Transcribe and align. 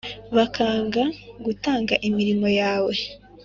bakanga 0.35 1.03
gutanga 1.45 1.93
imirimo 2.07 2.47
yawe 2.59 2.95